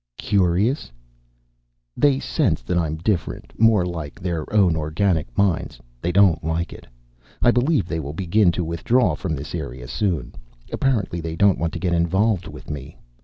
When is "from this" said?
9.13-9.53